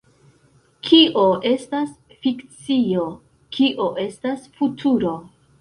[0.87, 1.93] Kio estas
[2.25, 3.05] fikcio,
[3.59, 5.17] kio estas futuro?